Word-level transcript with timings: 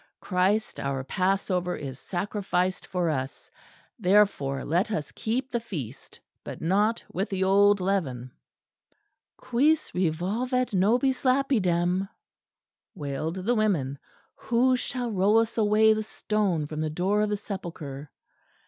"Christ 0.19 0.79
our 0.79 1.03
Passover 1.03 1.75
is 1.75 1.99
sacrificed 1.99 2.87
for 2.87 3.11
us; 3.11 3.51
therefore 3.99 4.65
let 4.65 4.89
us 4.89 5.11
keep 5.11 5.51
the 5.51 5.59
feast, 5.59 6.19
but 6.43 6.59
not 6.59 7.03
with 7.13 7.29
the 7.29 7.43
old 7.43 7.79
leaven." 7.79 8.31
"Quis 9.37 9.91
revolvet 9.93 10.73
nobis 10.73 11.23
lapidem?" 11.23 12.09
wailed 12.95 13.35
the 13.45 13.53
women. 13.53 13.99
"Who 14.37 14.75
shall 14.75 15.11
roll 15.11 15.37
us 15.37 15.55
away 15.55 15.93
the 15.93 16.01
stone 16.01 16.65
from 16.65 16.81
the 16.81 16.89
door 16.89 17.21
of 17.21 17.29
the 17.29 17.37
sepulchre?" 17.37 18.09